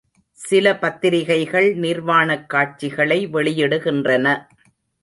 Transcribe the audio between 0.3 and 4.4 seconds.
சில பத்திரிகைகள் நிர்வாணக் காட்சிகளை வெளியிடுகின்றன.